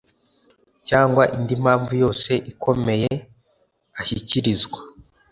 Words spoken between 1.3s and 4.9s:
indi mpamvu yose ikomeye ashyikirizwa